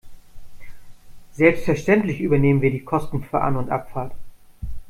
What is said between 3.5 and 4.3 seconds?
und Abfahrt.